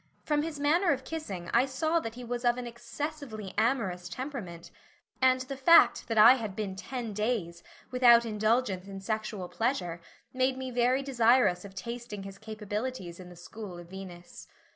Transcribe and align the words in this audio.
From 0.23 0.41
his 0.41 0.59
manner 0.59 0.91
of 0.91 1.03
kissing 1.05 1.47
I 1.53 1.67
saw 1.67 1.99
that 1.99 2.15
he 2.15 2.23
was 2.23 2.43
of 2.43 2.57
an 2.57 2.65
excessively 2.65 3.53
amorous 3.55 4.09
temperament, 4.09 4.71
and 5.21 5.41
the 5.41 5.55
fact 5.55 6.07
that 6.07 6.17
I 6.17 6.33
had 6.33 6.55
been 6.55 6.75
ten 6.75 7.13
days 7.13 7.61
without 7.91 8.25
indulgence 8.25 8.87
in 8.87 8.99
sexual 8.99 9.47
pleasure 9.47 10.01
made 10.33 10.57
me 10.57 10.71
very 10.71 11.03
desirous 11.03 11.65
of 11.65 11.75
tasting 11.75 12.23
his 12.23 12.39
capabilities 12.39 13.19
in 13.19 13.29
the 13.29 13.35
school 13.35 13.77
of 13.77 13.91
Venus. 13.91 14.47